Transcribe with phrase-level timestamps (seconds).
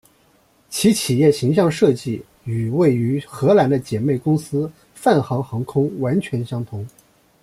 [0.67, 6.83] 其企业形象设计与位于荷兰的姊妹公司泛航航空完全相同。